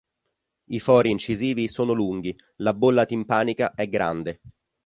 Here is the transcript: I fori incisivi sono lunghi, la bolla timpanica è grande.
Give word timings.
I 0.71 0.79
fori 0.79 1.11
incisivi 1.11 1.67
sono 1.67 1.93
lunghi, 1.93 2.35
la 2.63 2.73
bolla 2.73 3.05
timpanica 3.05 3.75
è 3.75 3.87
grande. 3.87 4.41